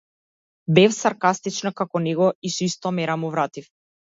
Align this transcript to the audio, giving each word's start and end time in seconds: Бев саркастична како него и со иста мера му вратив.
Бев 0.77 0.95
саркастична 0.99 1.73
како 1.81 2.01
него 2.07 2.33
и 2.49 2.53
со 2.57 2.67
иста 2.71 2.97
мера 3.01 3.19
му 3.25 3.33
вратив. 3.37 3.71